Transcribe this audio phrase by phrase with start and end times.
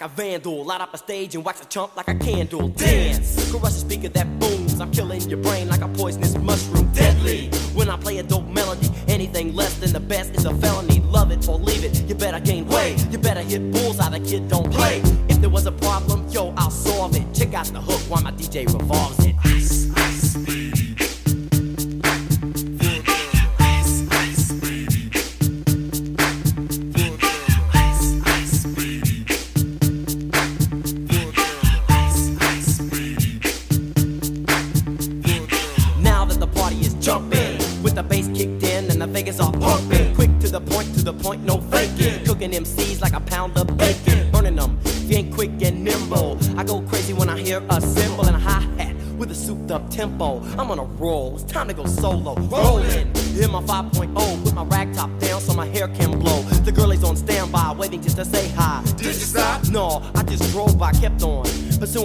[0.00, 0.64] Like a vandal.
[0.64, 2.68] Light up a stage and wax a chump like a candle.
[2.68, 4.80] Dance, crush a speaker that booms.
[4.80, 6.90] I'm killing your brain like a poisonous mushroom.
[6.92, 7.48] Deadly.
[7.74, 11.00] When I play a dope melody, anything less than the best is a felony.
[11.00, 12.02] Love it or leave it.
[12.08, 13.04] You better gain weight.
[13.10, 14.10] You better hit bullseye.
[14.10, 15.02] The kid don't play.
[15.28, 17.26] If there was a problem, yo, I'll solve it.
[17.34, 19.09] Check out the hook while my DJ revolves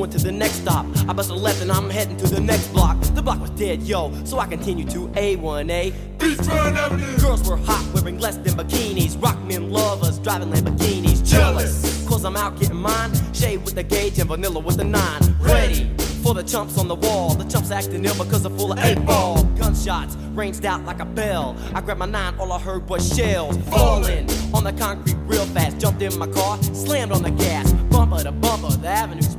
[0.05, 0.85] Pursuing to the next stop.
[1.07, 2.99] I bust a left and I'm heading to the next block.
[3.15, 5.93] The block was dead, yo, so I continue to A1A.
[6.17, 7.17] Beachfront Avenue.
[7.17, 9.21] Girls were hot, wearing less than bikinis.
[9.21, 11.25] Rock men lovers, driving Lamborghinis.
[11.27, 13.11] Jealous, cause I'm out getting mine.
[13.33, 15.21] Shade with the gauge and vanilla with the nine.
[15.39, 15.89] Ready
[16.23, 17.33] for the chumps on the wall.
[17.33, 19.43] The chumps acting ill because they're full of eight ball.
[19.57, 21.55] Gunshots ranged out like a bell.
[21.73, 25.79] I grabbed my nine, all I heard was shells falling on the concrete real fast.
[25.79, 27.71] Jumped in my car, slammed on the gas.
[27.89, 29.35] Bumper to bumper, the avenue's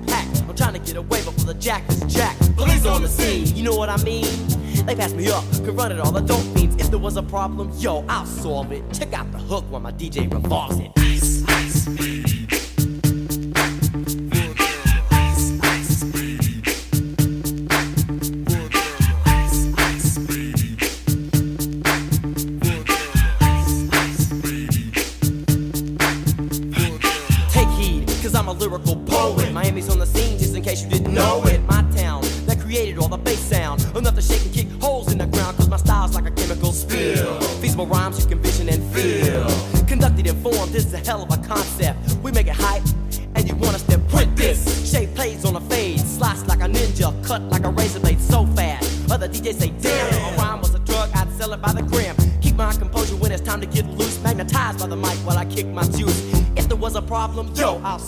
[0.57, 2.57] trying to get away before the jack is jacked.
[2.57, 4.25] Police on the scene, you know what I mean?
[4.87, 6.77] They passed me up, could run it all dope fiends.
[6.77, 8.83] If there was a problem, yo, I'll solve it.
[8.93, 10.91] Check out the hook while my DJ revolves it.
[10.97, 11.45] Ice.
[11.49, 12.46] Ice,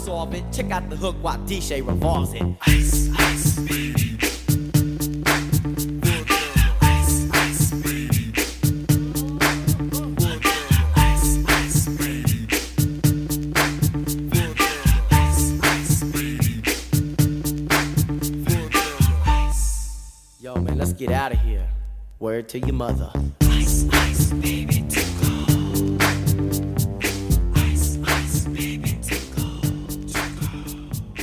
[0.09, 0.43] it.
[0.51, 2.41] Check out the hook while DJ revolves it.
[2.61, 4.17] Ice, ice, baby.
[20.41, 21.67] Yo, man, let's get out of here.
[22.17, 23.11] Word to your mother.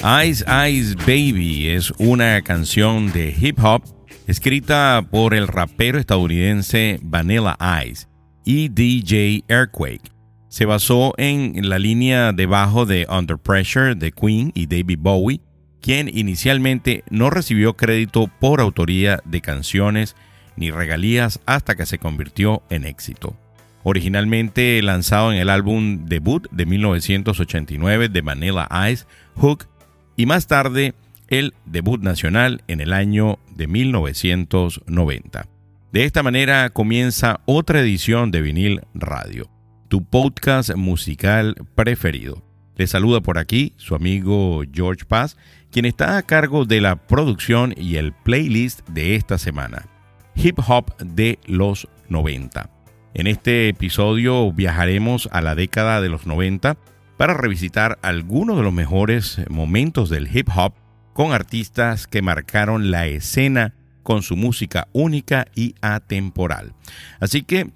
[0.06, 3.82] Ice Ice Baby es una canción de hip hop
[4.28, 8.06] escrita por el rapero estadounidense Vanilla Ice
[8.44, 10.12] y DJ Earthquake.
[10.48, 15.40] Se basó en la línea de bajo de Under Pressure de Queen y David Bowie,
[15.80, 20.14] quien inicialmente no recibió crédito por autoría de canciones
[20.54, 23.36] ni regalías hasta que se convirtió en éxito.
[23.82, 29.04] Originalmente lanzado en el álbum debut de 1989 de Vanilla Ice,
[29.34, 29.66] Hook,
[30.16, 30.94] y más tarde
[31.28, 35.46] el debut nacional en el año de 1990.
[35.92, 39.48] De esta manera comienza otra edición de Vinil Radio,
[39.88, 42.42] tu podcast musical preferido.
[42.76, 45.36] Le saluda por aquí su amigo George Paz,
[45.70, 49.86] quien está a cargo de la producción y el playlist de esta semana,
[50.34, 52.70] Hip Hop de los 90.
[53.14, 56.76] En este episodio viajaremos a la década de los 90
[57.16, 60.74] para revisitar algunos de los mejores momentos del hip hop
[61.12, 66.74] con artistas que marcaron la escena con su música única y atemporal.
[67.20, 67.70] Así que,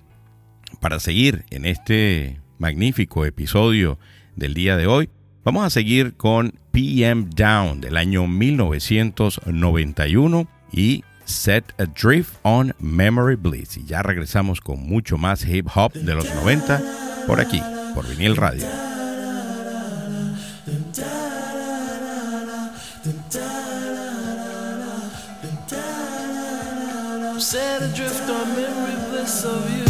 [0.80, 3.98] para seguir en este magnífico episodio
[4.36, 5.10] del día de hoy.
[5.44, 13.78] Vamos a seguir con PM Down del año 1991 y Set Adrift on Memory Bliss.
[13.78, 16.82] Y ya regresamos con mucho más hip hop de los 90
[17.26, 17.62] por aquí,
[17.94, 18.89] por Vinil Radio.
[27.50, 29.89] Set adrift on memory bliss of you.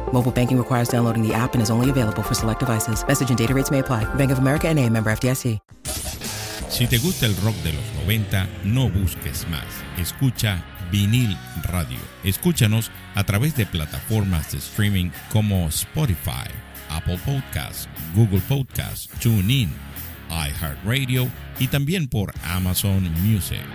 [0.13, 3.03] Mobile banking requires downloading the app and is only available for select devices.
[3.07, 4.05] Message and data rates may apply.
[4.15, 5.59] Bank of America and a member FDIC.
[6.71, 9.65] Si te gusta el rock de los 90, no busques más.
[9.97, 11.99] Escucha Vinil Radio.
[12.23, 16.49] Escúchanos a través de plataformas de streaming como Spotify,
[16.89, 19.69] Apple Podcasts, Google Podcasts, TuneIn,
[20.29, 21.27] iHeartRadio
[21.59, 23.65] y también por Amazon Music.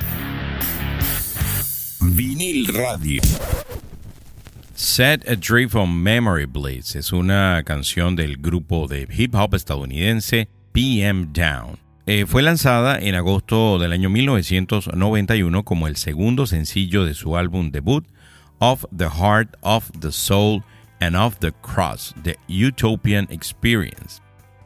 [2.01, 3.21] Vinil Radio.
[4.77, 11.29] Set Adrift on Memory Blitz es una canción del grupo de hip hop estadounidense PM
[11.33, 11.79] Down.
[12.05, 17.71] Eh, fue lanzada en agosto del año 1991 como el segundo sencillo de su álbum
[17.71, 18.05] debut,
[18.59, 20.63] Of the Heart, of the Soul
[21.01, 24.21] and of the Cross, The Utopian Experience.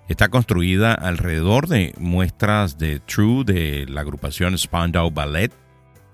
[0.09, 5.53] Está construida alrededor de muestras de True de la agrupación Spandau Ballet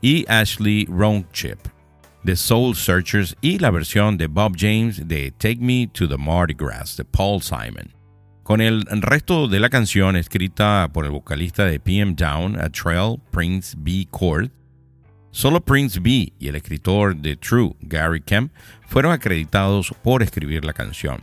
[0.02, 1.75] y Ashley Roundchip
[2.26, 6.54] The Soul Searchers y la versión de Bob James de Take Me to the Mardi
[6.54, 7.94] Gras de Paul Simon.
[8.42, 13.20] Con el resto de la canción escrita por el vocalista de PM Down, a Trail
[13.30, 14.08] Prince B.
[14.10, 14.50] Cord,
[15.30, 18.52] solo Prince B y el escritor de True, Gary Kemp,
[18.88, 21.20] fueron acreditados por escribir la canción.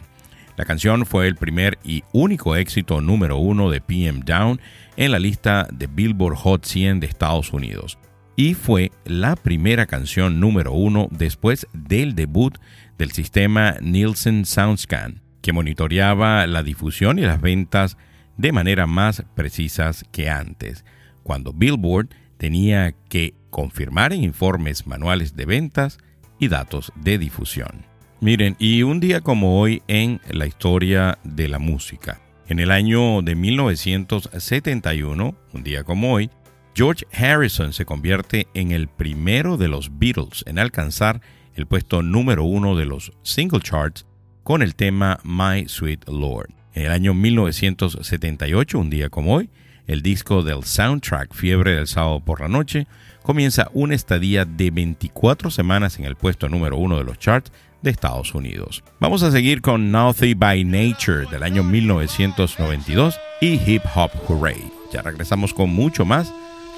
[0.55, 4.62] La canción fue el primer y único éxito número uno de PM Down
[4.95, 7.98] en la lista de Billboard Hot 100 de Estados Unidos
[8.36, 12.58] y fue la primera canción número uno después del debut
[12.98, 17.98] del sistema Nielsen SoundScan, que monitoreaba la difusión y las ventas
[18.38, 20.86] de manera más precisas que antes,
[21.22, 25.98] cuando Billboard tenía que confirmar en informes manuales de ventas
[26.40, 27.86] y datos de difusión.
[28.20, 32.22] Miren, y un día como hoy en la historia de la música.
[32.48, 36.30] En el año de 1971, un día como hoy,
[36.75, 41.22] George Harrison se convierte en el primero de los Beatles en alcanzar
[41.53, 44.08] el puesto número uno de los single charts
[44.42, 46.50] con el tema My Sweet Lord.
[46.74, 49.51] En el año 1978, un día como hoy,
[49.86, 52.88] el disco del soundtrack Fiebre del sábado por la noche
[53.22, 57.51] comienza una estadía de 24 semanas en el puesto número uno de los charts
[57.84, 58.84] de Estados Unidos.
[59.00, 64.72] Vamos a seguir con Naughty by Nature del año 1992 y Hip Hop Hooray.
[64.92, 66.34] Ya regresamos con mucho más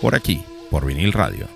[0.05, 1.47] por aquí, por vinil radio.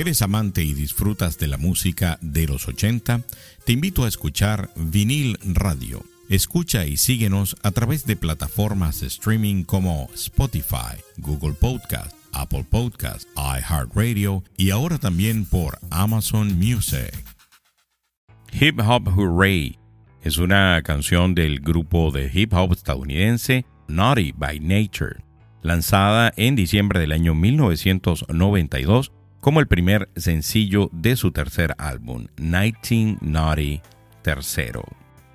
[0.00, 3.20] ¿Eres amante y disfrutas de la música de los 80?
[3.66, 6.02] Te invito a escuchar Vinil Radio.
[6.30, 13.28] Escucha y síguenos a través de plataformas de streaming como Spotify, Google Podcast, Apple Podcast,
[13.36, 17.12] iHeartRadio y ahora también por Amazon Music.
[18.58, 19.78] Hip Hop Hooray
[20.22, 25.22] es una canción del grupo de hip hop estadounidense Naughty by Nature,
[25.60, 33.82] lanzada en diciembre del año 1992 como el primer sencillo de su tercer álbum, 1990
[34.22, 34.84] Tercero.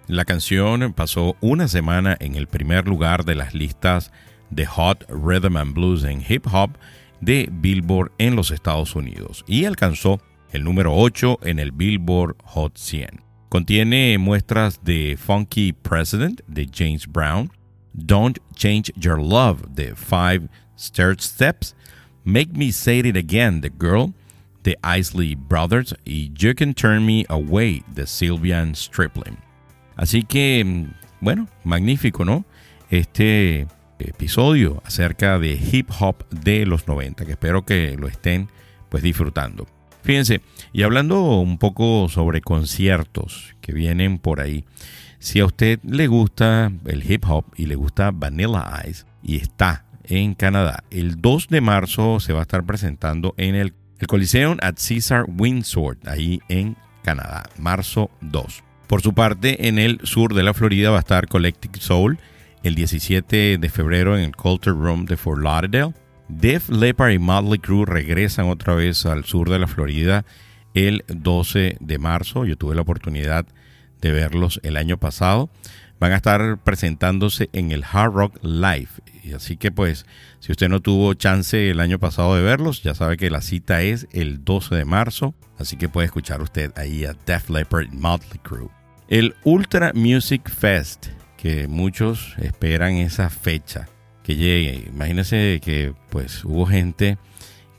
[0.07, 4.11] La canción pasó una semana en el primer lugar de las listas
[4.51, 6.77] de Hot Rhythm and Blues en Hip Hop
[7.21, 10.21] de Billboard en los Estados Unidos y alcanzó
[10.51, 13.21] el número 8 en el Billboard Hot 100.
[13.49, 17.51] Contiene muestras de Funky President de James Brown,
[17.93, 21.75] Don't Change Your Love de Five Stair Steps,
[22.25, 24.13] Make Me Say It Again, The Girl,
[24.63, 29.37] de Isley Brothers, y You Can Turn Me Away, de Sylvian Stripling.
[29.95, 30.87] Así que, mm,
[31.21, 32.43] bueno, magnífico, ¿no?
[32.89, 33.67] Este
[33.99, 38.49] episodio acerca de hip hop de los 90, que espero que lo estén
[38.89, 39.67] pues disfrutando.
[40.01, 40.41] Fíjense,
[40.73, 44.65] y hablando un poco sobre conciertos que vienen por ahí,
[45.19, 49.84] si a usted le gusta el hip hop y le gusta Vanilla Ice y está
[50.09, 50.83] en Canadá.
[50.91, 55.25] El 2 de marzo se va a estar presentando en el, el Coliseum at Caesar
[55.27, 58.63] Windsor, ahí en Canadá, marzo 2.
[58.87, 62.19] Por su parte, en el sur de la Florida va a estar Collective Soul
[62.63, 65.93] el 17 de febrero en el Culture Room de Fort Lauderdale.
[66.27, 70.25] Def Leppard y Motley Crue regresan otra vez al sur de la Florida
[70.73, 72.45] el 12 de marzo.
[72.45, 73.45] Yo tuve la oportunidad
[74.01, 75.49] de verlos el año pasado.
[75.99, 78.89] Van a estar presentándose en el Hard Rock Live
[79.33, 80.05] así que pues,
[80.39, 83.81] si usted no tuvo chance el año pasado de verlos, ya sabe que la cita
[83.81, 88.39] es el 12 de marzo, así que puede escuchar usted ahí a Def Leppard Motley
[88.43, 88.69] Crue.
[89.07, 91.07] El Ultra Music Fest,
[91.37, 93.87] que muchos esperan esa fecha
[94.23, 94.85] que llegue.
[94.87, 97.17] Imagínense que pues hubo gente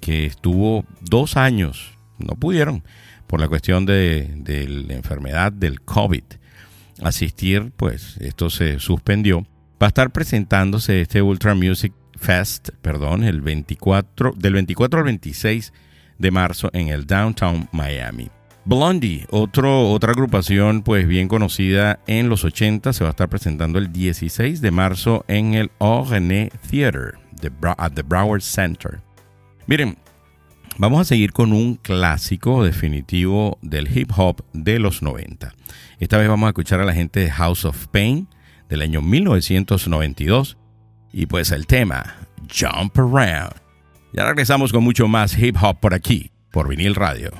[0.00, 2.84] que estuvo dos años, no pudieron
[3.26, 6.22] por la cuestión de, de la enfermedad del COVID
[7.02, 9.46] asistir, pues esto se suspendió
[9.82, 15.72] va a estar presentándose este Ultra Music Fest, perdón, el 24, del 24 al 26
[16.18, 18.30] de marzo en el Downtown Miami.
[18.64, 23.78] Blondie, otro, otra agrupación pues bien conocida en los 80, se va a estar presentando
[23.78, 29.00] el 16 de marzo en el René Theater de at the Broward Center.
[29.66, 29.96] Miren,
[30.78, 35.54] vamos a seguir con un clásico definitivo del hip hop de los 90.
[36.00, 38.26] Esta vez vamos a escuchar a la gente de House of Pain
[38.68, 40.56] del año 1992
[41.12, 42.16] y pues el tema
[42.48, 43.54] Jump Around.
[44.12, 47.30] Ya regresamos con mucho más hip hop por aquí, por vinil radio.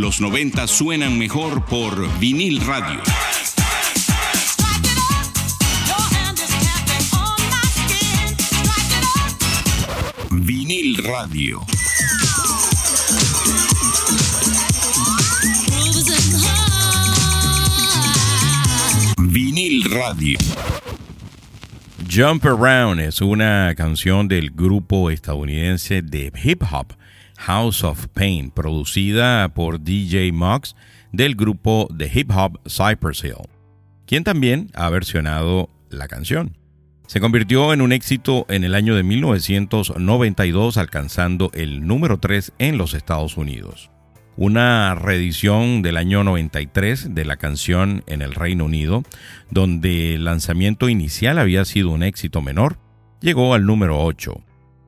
[0.00, 3.02] Los 90 suenan mejor por vinil radio.
[10.30, 11.60] Vinil radio.
[19.18, 20.38] Vinil radio.
[22.10, 26.94] Jump Around es una canción del grupo estadounidense de hip hop
[27.40, 30.76] House of Pain, producida por DJ Mox
[31.10, 33.48] del grupo de hip hop Cypress Hill,
[34.06, 36.56] quien también ha versionado la canción.
[37.06, 42.78] Se convirtió en un éxito en el año de 1992, alcanzando el número 3 en
[42.78, 43.90] los Estados Unidos.
[44.36, 49.02] Una reedición del año 93 de la canción en el Reino Unido,
[49.50, 52.78] donde el lanzamiento inicial había sido un éxito menor,
[53.20, 54.40] llegó al número 8.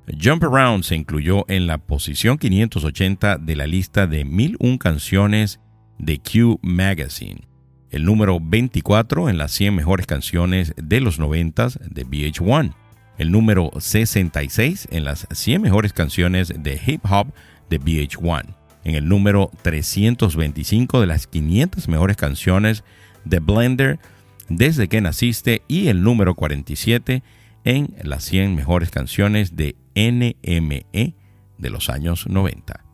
[0.09, 5.61] Jump Around se incluyó en la posición 580 de la lista de 1001 canciones
[5.99, 7.43] de Q Magazine,
[7.91, 12.75] el número 24 en las 100 mejores canciones de los 90 de VH1,
[13.19, 17.33] el número 66 en las 100 mejores canciones de hip hop
[17.71, 22.83] de VH1, en el número 325 de las 500 mejores canciones
[23.25, 24.01] de Blender
[24.49, 25.63] desde que naciste.
[25.69, 27.23] Y el número 47
[27.65, 31.15] en las 100 mejores canciones de NME
[31.59, 32.85] de los años 90.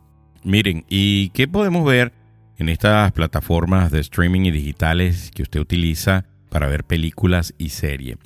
[0.43, 2.13] Miren, ¿y qué podemos ver
[2.57, 8.17] en estas plataformas de streaming y digitales que usted utiliza para ver películas y series?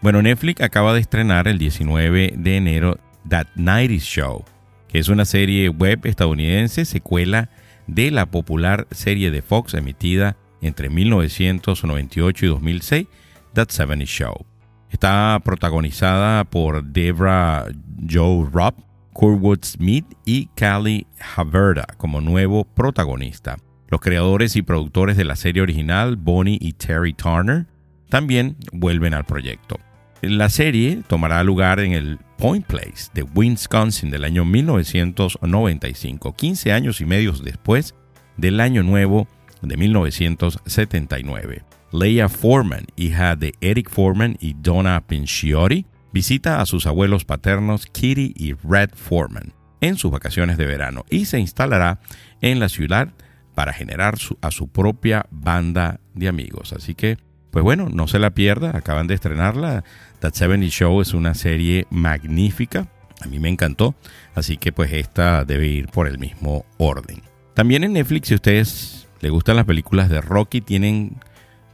[0.00, 4.44] Bueno, Netflix acaba de estrenar el 19 de enero That 90 Show,
[4.88, 7.50] que es una serie web estadounidense secuela
[7.86, 13.06] de la popular serie de Fox emitida entre 1998 y 2006,
[13.54, 14.51] That 70 Show.
[14.92, 17.66] Está protagonizada por Debra
[18.08, 18.74] Joe Robb,
[19.14, 23.56] Kurtwood Smith y Callie Haverda como nuevo protagonista.
[23.88, 27.66] Los creadores y productores de la serie original, Bonnie y Terry Turner,
[28.10, 29.78] también vuelven al proyecto.
[30.20, 37.00] La serie tomará lugar en el Point Place de Wisconsin del año 1995, 15 años
[37.00, 37.94] y medio después
[38.36, 39.26] del año nuevo
[39.62, 41.62] de 1979.
[41.92, 48.32] Leia Foreman, hija de Eric Foreman y Donna Pinciotti, visita a sus abuelos paternos Kitty
[48.34, 49.52] y Red Foreman
[49.82, 52.00] en sus vacaciones de verano y se instalará
[52.40, 53.12] en la ciudad
[53.54, 56.72] para generar a su propia banda de amigos.
[56.72, 57.18] Así que,
[57.50, 59.84] pues bueno, no se la pierda, acaban de estrenarla.
[60.20, 62.88] That 70 Show es una serie magnífica,
[63.20, 63.94] a mí me encantó,
[64.34, 67.20] así que pues esta debe ir por el mismo orden.
[67.52, 71.16] También en Netflix, si a ustedes les gustan las películas de Rocky, tienen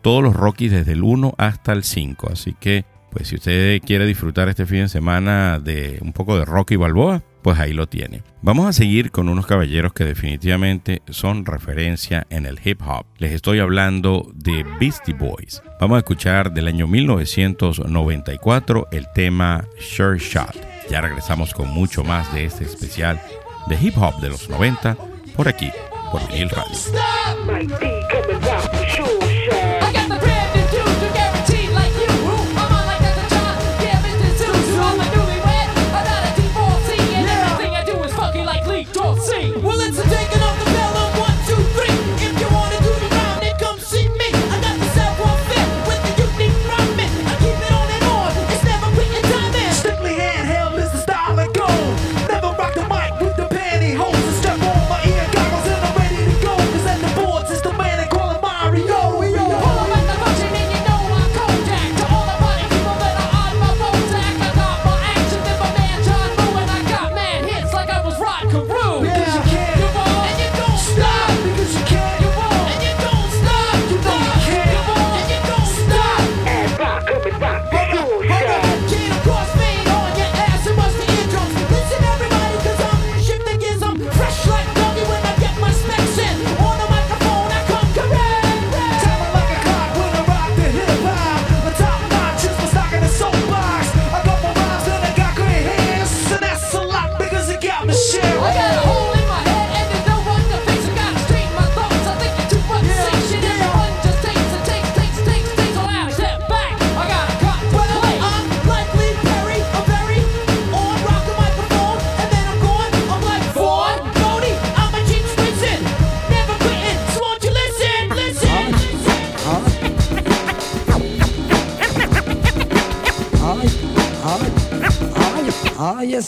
[0.02, 2.30] todos los Rockies desde el 1 hasta el 5.
[2.32, 6.44] Así que, pues si usted quiere disfrutar este fin de semana de un poco de
[6.44, 8.22] Rocky Balboa, pues ahí lo tiene.
[8.42, 13.06] Vamos a seguir con unos caballeros que definitivamente son referencia en el hip hop.
[13.18, 15.62] Les estoy hablando de Beastie Boys.
[15.80, 20.54] Vamos a escuchar del año 1994 el tema Sure Shot.
[20.90, 23.18] Ya regresamos con mucho más de este especial
[23.68, 24.96] de hip hop de los 90
[25.36, 25.70] por aquí,
[26.10, 26.74] por Vinil Radio.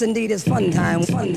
[0.03, 1.30] Indeed, it's fun time, fun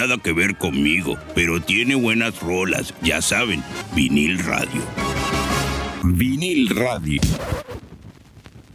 [0.00, 3.62] nada que ver conmigo, pero tiene buenas rolas, ya saben,
[3.94, 4.80] vinil radio.
[6.02, 7.20] Vinil radio.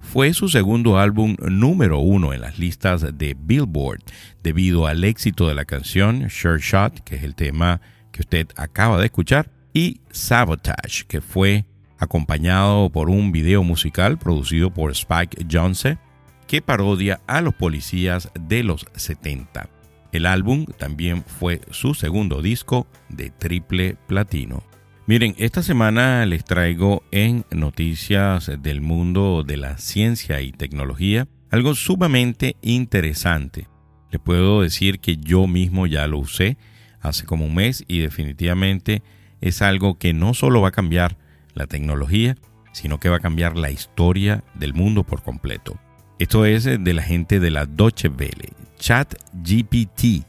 [0.00, 4.02] Fue su segundo álbum número uno en las listas de Billboard
[4.42, 8.98] debido al éxito de la canción Sure Shot, que es el tema que usted acaba
[8.98, 11.64] de escuchar, y Sabotage, que fue
[11.98, 15.98] acompañado por un video musical producido por Spike Jonze
[16.46, 19.68] que parodia a los policías de los 70.
[20.12, 24.62] El álbum también fue su segundo disco de triple platino.
[25.06, 31.74] Miren, esta semana les traigo en noticias del mundo de la ciencia y tecnología algo
[31.74, 33.68] sumamente interesante.
[34.10, 36.56] Les puedo decir que yo mismo ya lo usé
[37.00, 39.02] hace como un mes y definitivamente
[39.40, 41.18] es algo que no solo va a cambiar
[41.54, 42.36] la tecnología,
[42.72, 45.78] sino que va a cambiar la historia del mundo por completo.
[46.22, 50.24] Esto es de la gente de la Deutsche Welle, ChatGPT,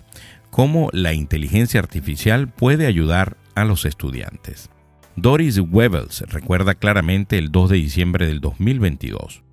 [0.49, 4.71] cómo la inteligencia artificial puede ayudar a los estudiantes.
[5.15, 9.43] Doris Webels recuerda claramente el 2 de diciembre del 2022.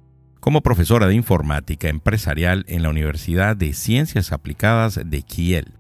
[0.41, 5.75] Como profesora de informática empresarial en la Universidad de Ciencias Aplicadas de Kiel,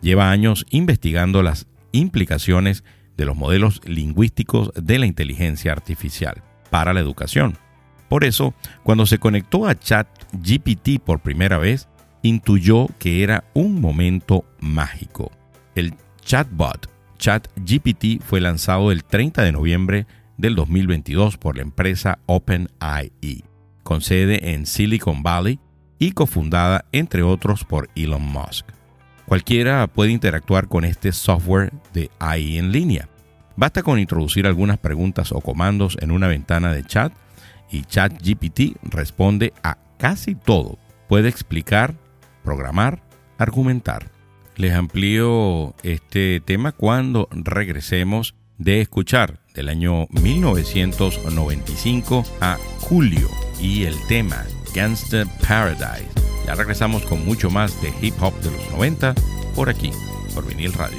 [0.00, 2.82] lleva años investigando las implicaciones
[3.18, 7.58] de los modelos lingüísticos de la inteligencia artificial para la educación.
[8.08, 11.88] Por eso, cuando se conectó a ChatGPT por primera vez,
[12.22, 15.30] intuyó que era un momento mágico.
[15.74, 23.44] El chatbot ChatGPT fue lanzado el 30 de noviembre del 2022 por la empresa OpenAI,
[23.82, 25.58] con sede en Silicon Valley
[25.98, 28.66] y cofundada entre otros por Elon Musk.
[29.26, 33.08] Cualquiera puede interactuar con este software de AI en línea.
[33.56, 37.12] Basta con introducir algunas preguntas o comandos en una ventana de chat
[37.70, 40.78] y ChatGPT responde a casi todo.
[41.08, 41.94] Puede explicar,
[42.44, 43.02] programar,
[43.38, 44.10] argumentar.
[44.56, 53.28] Les amplío este tema cuando regresemos de escuchar del año 1995 a Julio
[53.60, 56.08] y el tema Gangsta Paradise.
[56.46, 59.14] Ya regresamos con mucho más de hip hop de los 90
[59.54, 59.90] por aquí,
[60.34, 60.98] por Vinil Radio.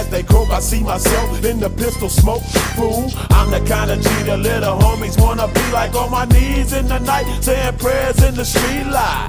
[0.00, 2.42] As they croak, I see myself in the pistol smoke.
[2.74, 6.88] Fool, I'm the kind of G little homies wanna be like on my knees in
[6.88, 9.28] the night, saying prayers in the street light.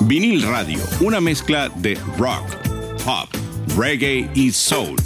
[0.00, 2.44] Vinil Radio, una mezcla de rock,
[3.04, 3.28] pop,
[3.76, 4.96] reggae y soul.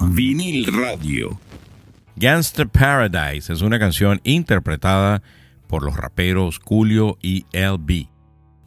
[0.00, 1.38] Vinil Radio.
[2.16, 5.22] Gangster Paradise es una canción interpretada
[5.66, 8.15] por los raperos Julio y LB.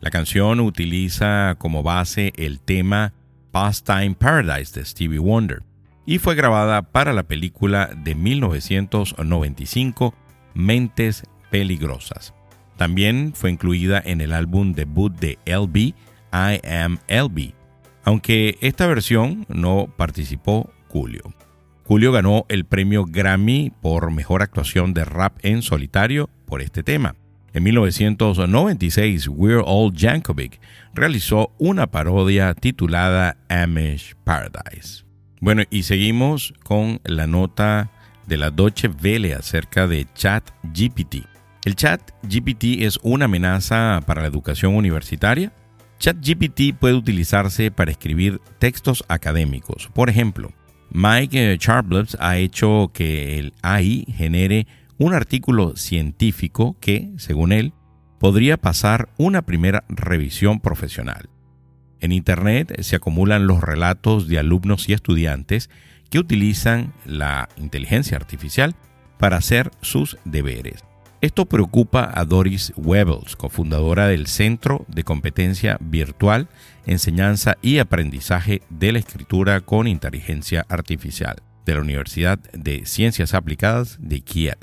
[0.02, 3.14] La canción utiliza como base el tema
[3.52, 5.64] Pastime Paradise de Stevie Wonder
[6.06, 10.14] y fue grabada para la película de 1995
[10.54, 12.34] Mentes Peligrosas.
[12.78, 15.76] También fue incluida en el álbum debut de LB,
[16.32, 17.54] I Am LB,
[18.06, 21.24] aunque esta versión no participó Julio.
[21.84, 27.16] Julio ganó el premio Grammy por mejor actuación de rap en solitario por este tema.
[27.54, 30.60] En 1996, We're All Jankovic
[30.94, 35.04] realizó una parodia titulada Amish Paradise.
[35.42, 37.90] Bueno, y seguimos con la nota
[38.28, 41.26] de la Deutsche Welle acerca de ChatGPT.
[41.66, 45.52] El ChatGPT es una amenaza para la educación universitaria.
[45.98, 49.90] ChatGPT puede utilizarse para escribir textos académicos.
[49.94, 50.52] Por ejemplo,
[50.92, 54.68] Mike Charblus ha hecho que el AI genere
[55.00, 57.74] un artículo científico que, según él,
[58.20, 61.30] podría pasar una primera revisión profesional.
[62.02, 65.70] En Internet se acumulan los relatos de alumnos y estudiantes
[66.10, 68.76] que utilizan la inteligencia artificial
[69.18, 70.84] para hacer sus deberes.
[71.22, 76.48] Esto preocupa a Doris Webels, cofundadora del Centro de Competencia Virtual,
[76.86, 83.98] Enseñanza y Aprendizaje de la Escritura con Inteligencia Artificial de la Universidad de Ciencias Aplicadas
[84.02, 84.58] de Kiel.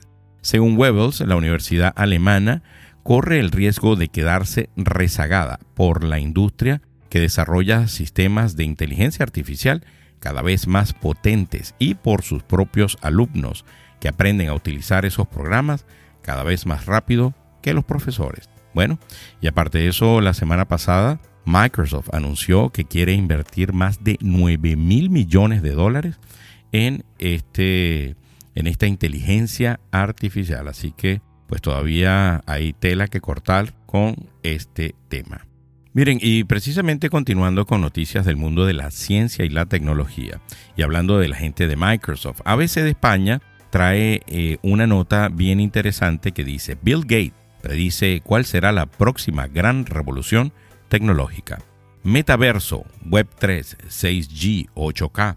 [0.46, 2.62] Según Webels, la universidad alemana
[3.02, 9.84] corre el riesgo de quedarse rezagada por la industria que desarrolla sistemas de inteligencia artificial
[10.20, 13.64] cada vez más potentes y por sus propios alumnos
[13.98, 15.84] que aprenden a utilizar esos programas
[16.22, 18.48] cada vez más rápido que los profesores.
[18.72, 19.00] Bueno,
[19.40, 24.76] y aparte de eso, la semana pasada Microsoft anunció que quiere invertir más de 9
[24.76, 26.20] mil millones de dólares
[26.70, 28.14] en, este,
[28.56, 30.66] en esta inteligencia artificial.
[30.66, 35.46] Así que pues todavía hay tela que cortar con este tema.
[35.92, 40.40] Miren, y precisamente continuando con noticias del mundo de la ciencia y la tecnología,
[40.76, 43.40] y hablando de la gente de Microsoft, ABC de España
[43.70, 47.32] trae eh, una nota bien interesante que dice, Bill Gates
[47.62, 50.52] predice cuál será la próxima gran revolución
[50.88, 51.58] tecnológica.
[52.04, 55.36] Metaverso, Web3, 6G, 8K,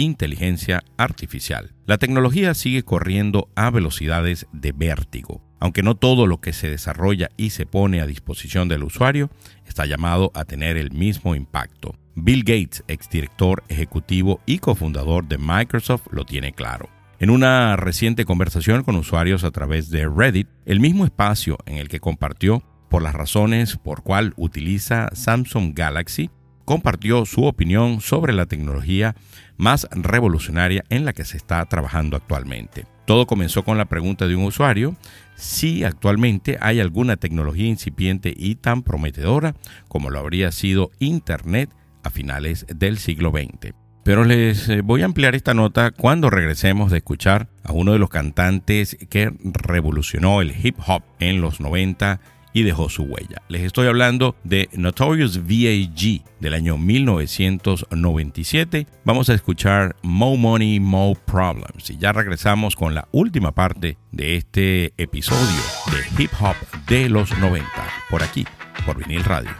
[0.00, 1.72] inteligencia artificial.
[1.86, 5.42] La tecnología sigue corriendo a velocidades de vértigo.
[5.60, 9.30] Aunque no todo lo que se desarrolla y se pone a disposición del usuario
[9.66, 11.94] está llamado a tener el mismo impacto.
[12.14, 16.88] Bill Gates, exdirector ejecutivo y cofundador de Microsoft, lo tiene claro.
[17.18, 21.88] En una reciente conversación con usuarios a través de Reddit, el mismo espacio en el
[21.88, 26.30] que compartió por las razones por cual utiliza Samsung Galaxy,
[26.64, 29.16] compartió su opinión sobre la tecnología
[29.60, 32.86] más revolucionaria en la que se está trabajando actualmente.
[33.04, 34.96] Todo comenzó con la pregunta de un usuario
[35.36, 39.54] si actualmente hay alguna tecnología incipiente y tan prometedora
[39.88, 41.70] como lo habría sido Internet
[42.02, 43.74] a finales del siglo XX.
[44.02, 47.98] Pero les eh, voy a ampliar esta nota cuando regresemos de escuchar a uno de
[47.98, 52.18] los cantantes que revolucionó el hip hop en los 90
[52.52, 53.42] y dejó su huella.
[53.48, 56.22] Les estoy hablando de Notorious V.A.G.
[56.40, 58.86] del año 1997.
[59.04, 61.90] Vamos a escuchar Mo Money, Mo Problems.
[61.90, 65.60] Y ya regresamos con la última parte de este episodio
[65.92, 67.68] de hip hop de los 90.
[68.08, 68.46] Por aquí,
[68.84, 69.50] por vinil radio.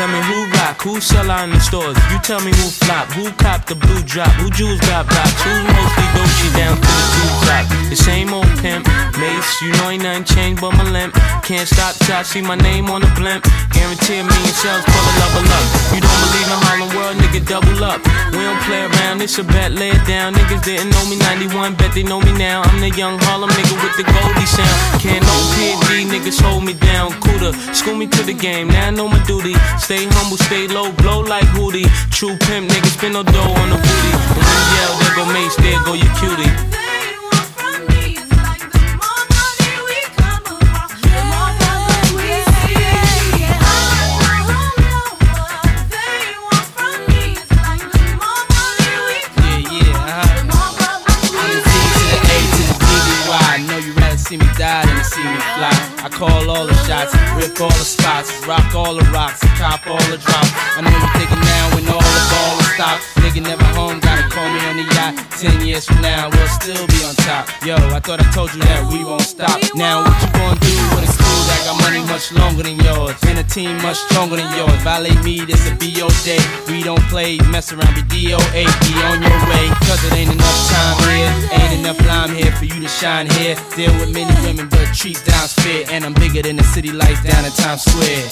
[0.00, 1.96] Tell me who who sell out in the stores.
[2.12, 5.52] You tell me who flop, who cop the blue drop, who jewels got blocks, who
[5.66, 7.64] mostly Dolce down to the two drop.
[7.90, 8.86] The same old pimp,
[9.18, 11.14] Mace, you know ain't nothing changed but my limp.
[11.42, 13.42] Can't stop till I see my name on the blimp.
[13.72, 15.66] Guarantee a million sales, pull a level up.
[15.90, 17.98] You don't believe in Harlem World, nigga, double up.
[18.30, 20.34] We don't play around, it's a bet, lay it down.
[20.34, 22.62] Niggas didn't know me 91, bet they know me now.
[22.62, 25.02] I'm the young Harlem nigga with the Goldie sound.
[25.02, 27.12] Can't no PD, niggas hold me down.
[27.20, 29.54] Cooler, school me to the game, now I know my duty.
[29.78, 31.88] Stay humble, stay low, blow like Hootie.
[32.10, 34.12] True pimp, niggas spin no dough on the booty.
[34.34, 36.50] When you yell, there go Mace, there go your cutie.
[54.30, 55.72] See me die than to see me fly.
[56.04, 60.02] I call all the shots, rip all the spots, rock all the rocks, cop all
[60.10, 60.52] the drops.
[60.76, 63.02] I know you thinking now when all the ball is stopped.
[63.20, 65.14] Nigga never home, gotta call me on the yacht.
[65.38, 67.48] Ten years from now, we'll still be on top.
[67.64, 69.60] Yo, I thought I told you that we won't stop.
[69.74, 73.16] Now what you gonna do with a crew that got money much longer than yours?
[73.26, 74.76] And a team much stronger than yours.
[74.82, 76.42] Violate me, this a BO day.
[76.68, 78.64] We don't play, mess around, be DOA.
[78.84, 81.59] Be on your way, cause it ain't enough time here.
[82.74, 83.56] You to shine here.
[83.76, 85.84] Deal with many women, but treat down's fair.
[85.90, 88.28] And I'm bigger than the city lights down in Times Square.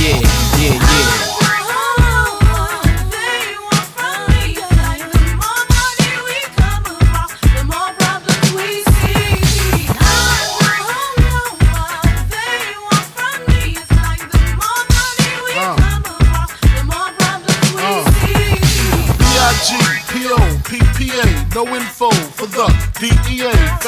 [0.00, 0.20] Yeah,
[0.58, 1.42] yeah, yeah.
[21.54, 22.66] No info for the
[22.98, 23.41] DEA.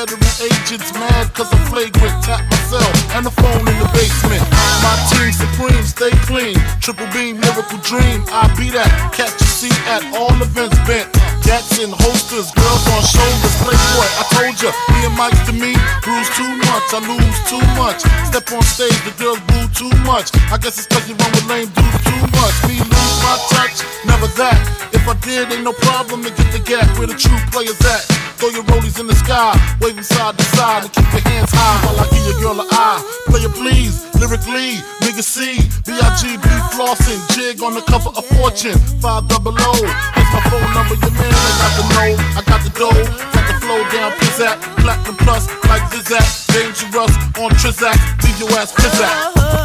[0.05, 2.13] Federal agents mad cause I'm flagrant.
[2.21, 4.45] Tap myself and the phone in the basement.
[4.85, 6.61] My team supreme, stay clean.
[6.85, 8.21] Triple beam, miracle dream.
[8.29, 8.85] I be that.
[9.17, 11.09] Catch a seat at all events bent.
[11.41, 13.57] Gats in holsters, girls on shoulders.
[13.65, 15.73] Playboy, I told ya, me and Mike to me,
[16.05, 18.05] bruise too much, I lose too much.
[18.29, 20.29] Step on stage, the girls boo too much.
[20.53, 22.57] I guess it's cause you run with lame dudes too much.
[22.69, 24.61] Me lose my touch, never that.
[24.93, 28.05] If I did, ain't no problem to get the gap where the true players at.
[28.37, 31.79] Throw your rollies in the sky, waving side to side, and keep your hands high
[31.87, 33.01] while I give your girl an eye.
[33.31, 39.29] Play it please, lyrically, nigga C, B-I-G-B flossing, jig on the cover of Fortune, five
[39.29, 39.73] double O.
[40.19, 43.45] Here's my phone number, your man, I got the know, I got the dough, got
[43.49, 49.65] the flow down, pizzat, platinum plus, like Zizak, dangerous on Trizak, leave your ass pizzat.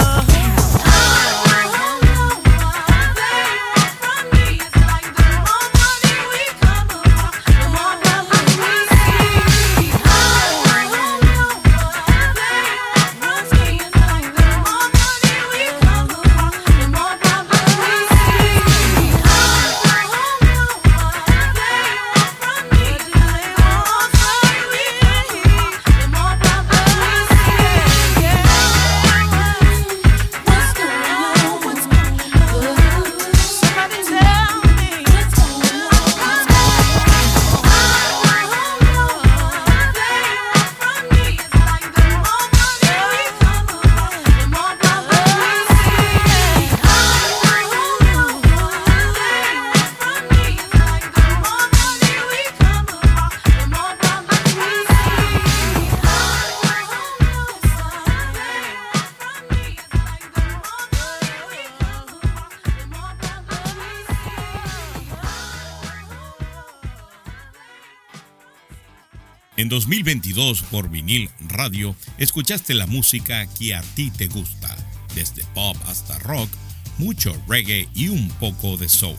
[69.69, 74.75] En 2022 por vinil radio escuchaste la música que a ti te gusta,
[75.13, 76.49] desde pop hasta rock,
[76.97, 79.15] mucho reggae y un poco de soul.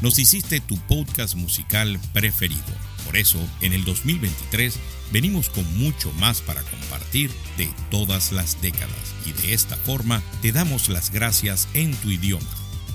[0.00, 2.62] Nos hiciste tu podcast musical preferido.
[3.04, 4.78] Por eso, en el 2023
[5.12, 10.52] venimos con mucho más para compartir de todas las décadas y de esta forma te
[10.52, 12.48] damos las gracias en tu idioma.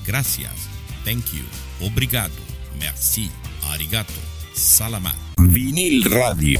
[0.07, 0.55] Gracias,
[1.05, 1.45] thank you,
[1.79, 2.33] obrigado,
[2.79, 3.29] merci,
[3.69, 4.19] arigato,
[4.55, 5.26] salamat.
[5.39, 6.57] Vinil Radio.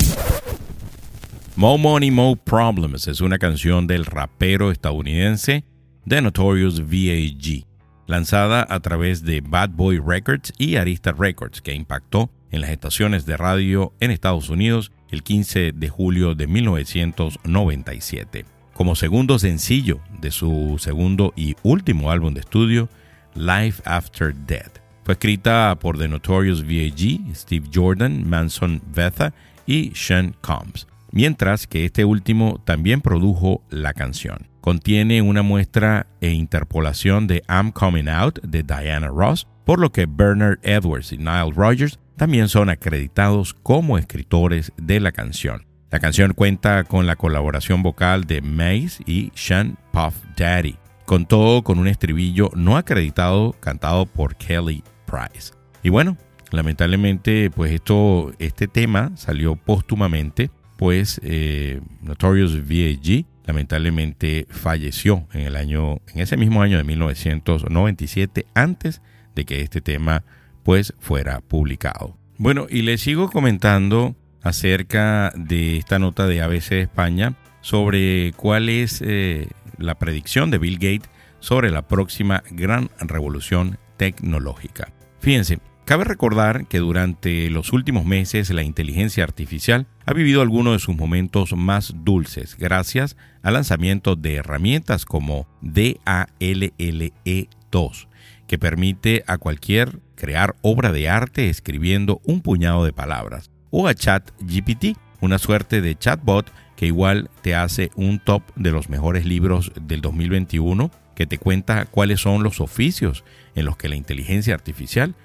[1.55, 5.63] Mo Money Mo Problems es una canción del rapero estadounidense
[6.07, 7.65] The Notorious V.A.G.,
[8.05, 13.25] lanzada a través de Bad Boy Records y Arista Records, que impactó en las estaciones
[13.25, 18.45] de radio en Estados Unidos el 15 de julio de 1997.
[18.73, 22.89] Como segundo sencillo de su segundo y último álbum de estudio,
[23.34, 24.86] Life After Death.
[25.07, 29.33] Fue escrita por The Notorious V.A.G., Steve Jordan, Manson Betha
[29.65, 34.49] y Sean Combs, mientras que este último también produjo la canción.
[34.59, 40.07] Contiene una muestra e interpolación de I'm Coming Out de Diana Ross, por lo que
[40.09, 45.65] Bernard Edwards y Nile Rodgers también son acreditados como escritores de la canción.
[45.89, 50.75] La canción cuenta con la colaboración vocal de Mace y Sean Puff Daddy.
[51.05, 55.53] Contó con un estribillo no acreditado cantado por Kelly Price.
[55.81, 56.17] Y bueno,
[56.51, 63.25] lamentablemente, pues esto, este tema salió póstumamente, pues eh, Notorious V.A.G.
[63.45, 69.01] lamentablemente falleció en el año, en ese mismo año de 1997, antes
[69.35, 70.23] de que este tema
[70.63, 72.17] pues fuera publicado.
[72.37, 79.01] Bueno, y les sigo comentando acerca de esta nota de ABC España sobre cuál es
[79.03, 79.47] eh,
[79.77, 84.91] la predicción de Bill Gates sobre la próxima gran revolución tecnológica.
[85.20, 90.80] Fíjense, cabe recordar que durante los últimos meses la inteligencia artificial ha vivido algunos de
[90.80, 98.07] sus momentos más dulces gracias al lanzamiento de herramientas como DALLE2,
[98.47, 103.93] que permite a cualquier crear obra de arte escribiendo un puñado de palabras, o a
[103.93, 109.72] ChatGPT, una suerte de chatbot que igual te hace un top de los mejores libros
[109.82, 113.24] del 2021 que te cuenta cuáles son los oficios
[113.55, 115.15] en los que la inteligencia artificial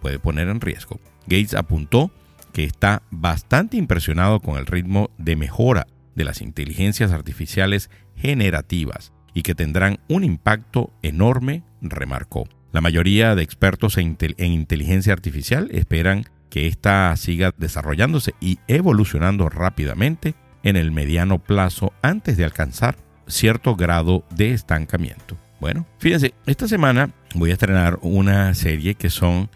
[0.00, 0.98] puede poner en riesgo.
[1.26, 2.10] Gates apuntó
[2.54, 9.42] que está bastante impresionado con el ritmo de mejora de las inteligencias artificiales generativas y
[9.42, 12.48] que tendrán un impacto enorme, remarcó.
[12.72, 20.34] La mayoría de expertos en, inteligencia artificial esperan que ésta siga desarrollándose y evolucionando rápidamente
[20.62, 22.96] en el mediano plazo antes de alcanzar
[23.26, 25.36] cierto grado de estancamiento.
[25.62, 29.48] Bueno, fíjense, esta semana voy a estrenar una serie que son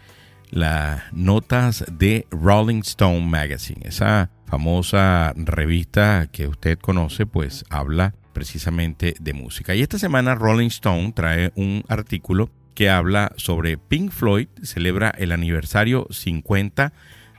[0.49, 9.15] las notas de Rolling Stone Magazine, esa famosa revista que usted conoce, pues habla precisamente
[9.19, 9.75] de música.
[9.75, 15.33] Y esta semana Rolling Stone trae un artículo que habla sobre Pink Floyd celebra el
[15.33, 16.93] aniversario 50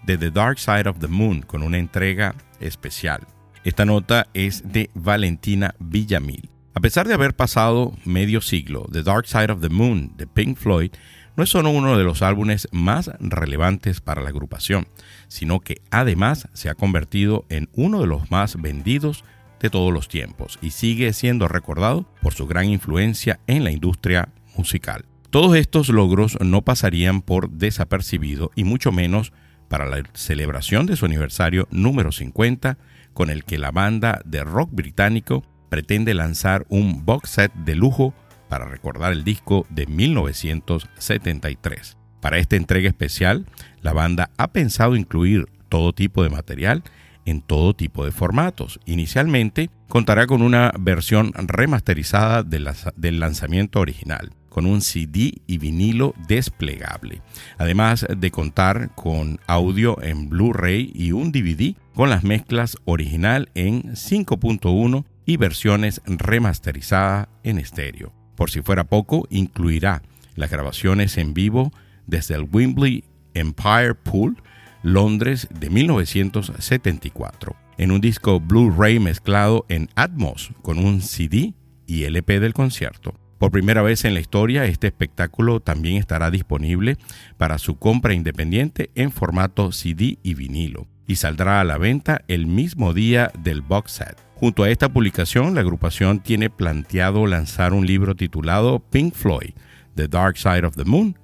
[0.04, 3.26] de The Dark Side of the Moon con una entrega especial.
[3.64, 6.57] Esta nota es de Valentina Villamil.
[6.78, 10.56] A pesar de haber pasado medio siglo, The Dark Side of the Moon de Pink
[10.56, 10.92] Floyd
[11.36, 14.86] no es solo uno de los álbumes más relevantes para la agrupación,
[15.26, 19.24] sino que además se ha convertido en uno de los más vendidos
[19.58, 24.28] de todos los tiempos y sigue siendo recordado por su gran influencia en la industria
[24.56, 25.04] musical.
[25.30, 29.32] Todos estos logros no pasarían por desapercibido y mucho menos
[29.66, 32.78] para la celebración de su aniversario número 50,
[33.14, 38.14] con el que la banda de rock británico pretende lanzar un box set de lujo
[38.48, 41.96] para recordar el disco de 1973.
[42.20, 43.46] Para esta entrega especial,
[43.82, 46.82] la banda ha pensado incluir todo tipo de material
[47.24, 48.80] en todo tipo de formatos.
[48.86, 57.20] Inicialmente contará con una versión remasterizada del lanzamiento original, con un CD y vinilo desplegable,
[57.58, 63.92] además de contar con audio en Blu-ray y un DVD con las mezclas original en
[63.92, 68.14] 5.1 y versiones remasterizadas en estéreo.
[68.34, 70.00] Por si fuera poco, incluirá
[70.36, 71.70] las grabaciones en vivo
[72.06, 73.04] desde el Wembley
[73.34, 74.42] Empire Pool,
[74.82, 81.52] Londres de 1974, en un disco Blu-ray mezclado en Atmos con un CD
[81.86, 83.14] y LP del concierto.
[83.36, 86.96] Por primera vez en la historia, este espectáculo también estará disponible
[87.36, 92.46] para su compra independiente en formato CD y vinilo y saldrá a la venta el
[92.46, 94.27] mismo día del box set.
[94.40, 99.50] Junto a esta publicación, la agrupación tiene planteado lanzar un libro titulado Pink Floyd,
[99.96, 101.18] The Dark Side of the Moon,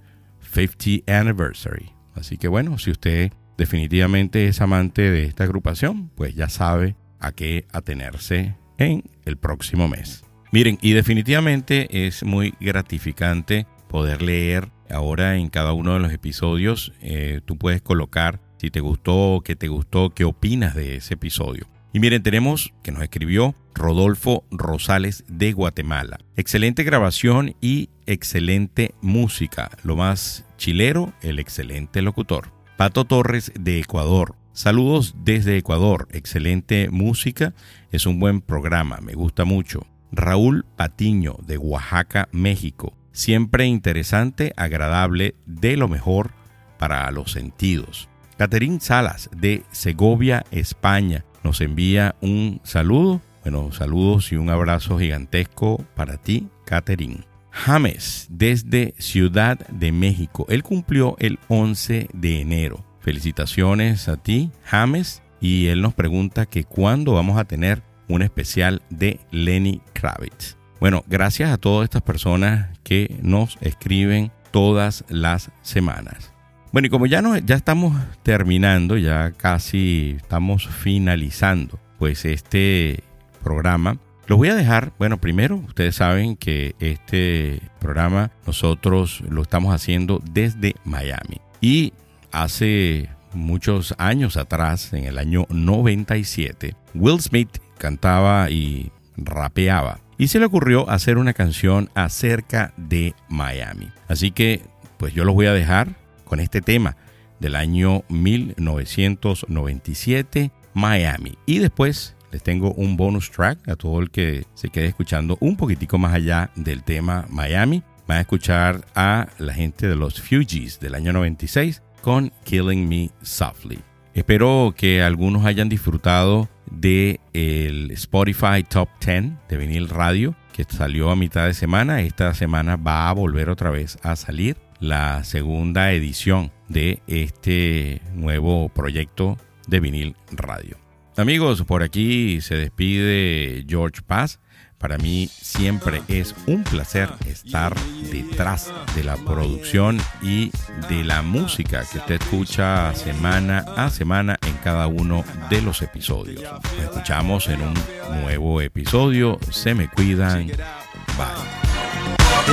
[0.52, 1.92] 50th Anniversary.
[2.16, 7.30] Así que bueno, si usted definitivamente es amante de esta agrupación, pues ya sabe a
[7.30, 10.24] qué atenerse en el próximo mes.
[10.50, 16.92] Miren, y definitivamente es muy gratificante poder leer ahora en cada uno de los episodios.
[17.00, 21.68] Eh, tú puedes colocar si te gustó, qué te gustó, qué opinas de ese episodio.
[21.94, 26.18] Y miren, tenemos que nos escribió Rodolfo Rosales de Guatemala.
[26.34, 29.70] Excelente grabación y excelente música.
[29.84, 32.50] Lo más chilero, el excelente locutor.
[32.76, 34.34] Pato Torres de Ecuador.
[34.52, 36.08] Saludos desde Ecuador.
[36.10, 37.54] Excelente música.
[37.92, 38.98] Es un buen programa.
[39.00, 39.86] Me gusta mucho.
[40.10, 42.92] Raúl Patiño de Oaxaca, México.
[43.12, 46.32] Siempre interesante, agradable, de lo mejor
[46.76, 48.08] para los sentidos.
[48.36, 53.20] Caterín Salas de Segovia, España nos envía un saludo.
[53.42, 57.24] Bueno, saludos y un abrazo gigantesco para ti, Catherine.
[57.50, 60.46] James, desde Ciudad de México.
[60.48, 62.84] Él cumplió el 11 de enero.
[63.00, 65.22] Felicitaciones a ti, James.
[65.40, 70.56] Y él nos pregunta que cuándo vamos a tener un especial de Lenny Kravitz.
[70.80, 76.33] Bueno, gracias a todas estas personas que nos escriben todas las semanas.
[76.74, 83.04] Bueno, y como ya, no, ya estamos terminando, ya casi estamos finalizando, pues este
[83.44, 89.72] programa, los voy a dejar, bueno, primero, ustedes saben que este programa nosotros lo estamos
[89.72, 91.40] haciendo desde Miami.
[91.60, 91.92] Y
[92.32, 100.00] hace muchos años atrás, en el año 97, Will Smith cantaba y rapeaba.
[100.18, 103.90] Y se le ocurrió hacer una canción acerca de Miami.
[104.08, 104.62] Así que,
[104.96, 106.02] pues yo los voy a dejar
[106.34, 106.96] con este tema
[107.38, 111.38] del año 1997, Miami.
[111.46, 115.56] Y después les tengo un bonus track a todo el que se quede escuchando un
[115.56, 117.84] poquitico más allá del tema Miami.
[118.08, 123.12] Van a escuchar a la gente de los Fugees del año 96 con Killing Me
[123.22, 123.78] Softly.
[124.12, 131.10] Espero que algunos hayan disfrutado de el Spotify Top 10 de Vinil Radio que salió
[131.10, 132.00] a mitad de semana.
[132.00, 138.68] Esta semana va a volver otra vez a salir la segunda edición de este nuevo
[138.68, 140.76] proyecto de vinil radio.
[141.16, 144.40] Amigos, por aquí se despide George Paz.
[144.78, 147.74] Para mí siempre es un placer estar
[148.10, 150.50] detrás de la producción y
[150.90, 156.42] de la música que usted escucha semana a semana en cada uno de los episodios.
[156.42, 157.74] Nos escuchamos en un
[158.20, 159.38] nuevo episodio.
[159.50, 160.48] Se me cuidan.
[160.48, 161.73] Bye.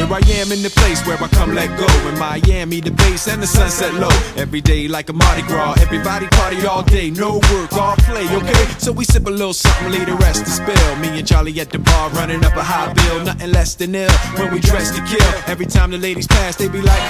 [0.01, 1.85] Here I am in the place where I come let go.
[2.09, 4.09] In Miami, the base and the sunset low.
[4.35, 5.79] Every day like a Mardi Gras.
[5.79, 7.11] Everybody party all day.
[7.11, 8.65] No work, all play, okay?
[8.79, 10.95] So we sip a little something, leave the rest to spill.
[10.95, 13.25] Me and Charlie at the bar running up a high bill.
[13.25, 15.33] Nothing less than ill when we dress to kill.
[15.45, 17.03] Every time the ladies pass, they be like,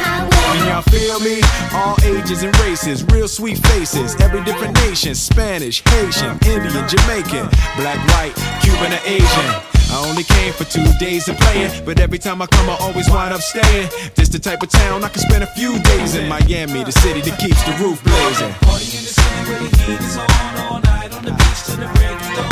[0.52, 1.40] Can y'all feel me?
[1.74, 4.20] All ages and races, real sweet faces.
[4.20, 9.72] Every different nation Spanish, Haitian, Indian, Jamaican, black, white, Cuban, or Asian.
[9.92, 13.10] I only came for two days of playing, but every time I come, I always
[13.10, 13.90] wind up staying.
[14.16, 17.22] This the type of town I can spend a few days in Miami, the city
[17.22, 18.52] that keeps the roof blazing.
[18.66, 20.28] Party in the city where the heat is on,
[20.66, 22.50] all night on the beach till the break of dawn.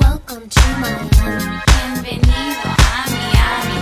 [0.00, 2.72] Welcome to Miami, bienvenido
[3.12, 3.78] Miami.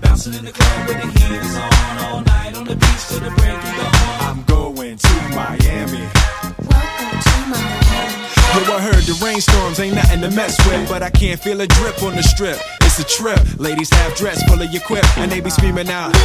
[0.00, 3.20] Bouncing in the club where the heat is on, all night on the beach till
[3.20, 3.92] the break of dawn.
[4.24, 6.04] I'm going to Miami.
[6.64, 8.56] Welcome to Miami.
[8.56, 11.66] Yo, I heard the rainstorms ain't nothing to mess with, but I can't feel a
[11.66, 12.58] drip on the strip.
[12.98, 13.58] It's a trip.
[13.58, 16.16] Ladies half dressed, full of your quip, and they be screaming out.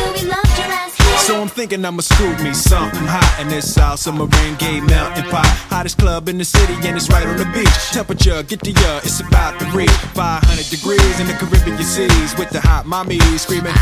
[1.27, 5.45] So I'm thinking I'ma scoop me something hot in this South Submarine Gay Mountain Pot.
[5.67, 7.67] Hottest club in the city, and it's right on the beach.
[7.91, 12.49] Temperature, get the uh, it's about to reach 500 degrees in the Caribbean seas with
[12.49, 13.75] the hot mommies screaming.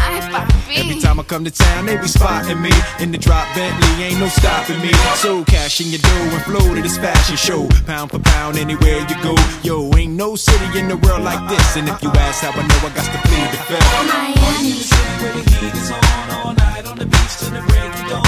[0.73, 4.19] Every time I come to town, they be spotting me in the drop Bentley, ain't
[4.19, 4.91] no stopping me.
[5.15, 9.05] So cash in your dough and flow to this fashion show, pound for pound anywhere
[9.07, 9.35] you go.
[9.61, 12.65] Yo, ain't no city in the world like this, and if you ask how I
[12.67, 13.91] know, I got to plead the fifth.
[14.07, 14.71] Miami.
[15.19, 18.23] where the heat is on all night on the beach till the break of dawn.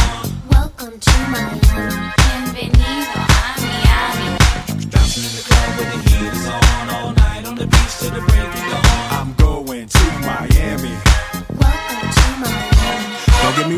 [0.52, 1.62] Welcome to Miami.
[2.20, 4.28] Bienvenido a Miami.
[4.92, 8.12] Bouncing in the club where the heat is on all night on the beach till
[8.12, 9.08] the break of dawn.
[9.16, 10.96] I'm going to Miami.
[11.56, 13.08] Welcome to Miami.
[13.42, 13.78] Don't get me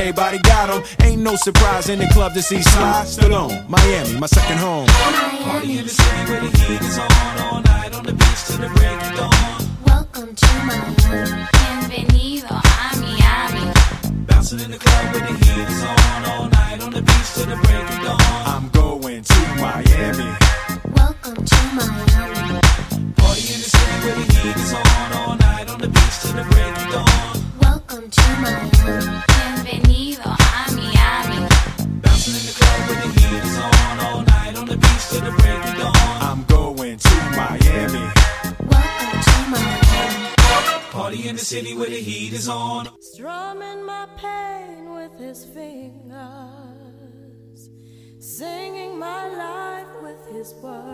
[0.01, 0.83] everybody got them.
[1.05, 3.67] Ain't no surprise in the club to see Sly Stallone.
[3.69, 4.87] Miami, my second home.
[4.87, 7.11] Party in the city where the heat is on
[7.45, 9.31] all night on the beach till the break of dawn.
[9.85, 11.47] Welcome to Miami.
[11.53, 13.73] Bienvenido a Miami.
[14.25, 17.45] Bouncing in the club where the heat is on all night on the beach till
[17.45, 18.21] the break of dawn.
[18.53, 20.29] I'm going to Miami.
[20.97, 22.59] Welcome to Miami.
[23.21, 26.33] Party in the city where the heat is on all night on the beach till
[26.33, 27.30] the break of dawn.
[27.91, 29.19] Welcome to Miami.
[29.27, 31.39] Bienvenido a Miami.
[31.99, 35.19] Bouncing in the club where the heat is on all night on the beach till
[35.19, 36.21] the break of dawn.
[36.21, 38.05] I'm going to Miami.
[38.71, 40.23] Welcome to Miami.
[40.91, 42.87] Party in the city where the heat is on.
[43.01, 46.09] Strumming my pain with his fingers,
[48.21, 50.87] singing my life with his words,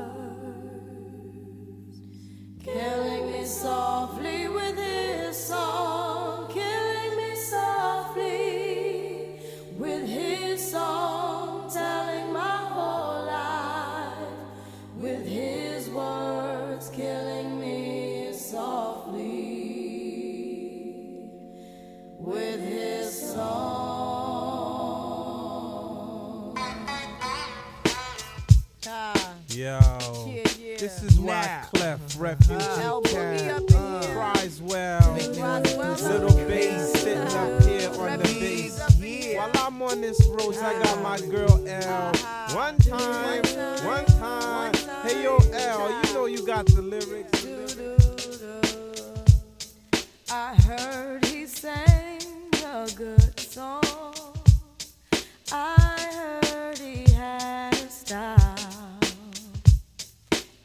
[2.63, 5.86] killing me softly with his song,
[30.99, 31.61] this is why Now.
[31.73, 33.01] Clef put uh-huh.
[33.01, 34.13] me Cat up in here.
[34.13, 35.13] cries well.
[35.13, 39.35] Little bass sitting up here on the bass.
[39.35, 41.31] While I'm on this road, I got my uh-huh.
[41.31, 42.09] girl L.
[42.09, 42.55] Uh-huh.
[42.55, 43.43] One time,
[43.85, 44.73] one time.
[45.03, 47.45] Hey yo, L, you know you got the lyrics.
[50.29, 52.21] I heard he sang
[52.65, 53.83] a good song.
[55.51, 58.36] I heard he had a style.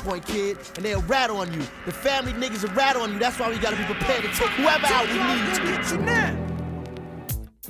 [0.00, 1.62] point, kid, and they'll rat on you.
[1.86, 3.18] The family niggas will rat on you.
[3.18, 6.50] That's why we gotta be prepared to take whoever out we need to.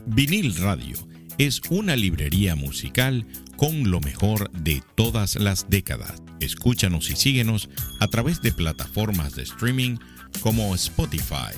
[0.07, 0.97] Vinil Radio
[1.39, 3.25] es una librería musical
[3.57, 6.23] con lo mejor de todas las décadas.
[6.41, 7.69] Escúchanos y síguenos
[8.01, 9.99] a través de plataformas de streaming
[10.41, 11.53] como Spotify,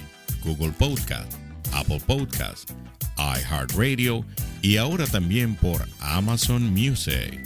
[0.44, 1.32] Google Podcast,
[1.72, 2.70] Apple Podcast,
[3.16, 4.24] iHeartRadio
[4.62, 7.40] y ahora también por Amazon Music.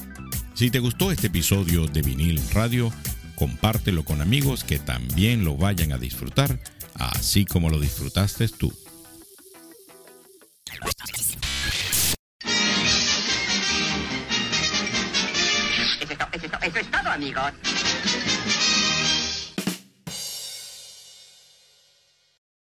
[0.54, 2.90] Si te gustó este episodio de Vinil Radio,
[3.36, 6.58] compártelo con amigos que también lo vayan a disfrutar,
[6.94, 8.72] así como lo disfrutaste tú.
[16.62, 17.52] Eso es, todo, amigos.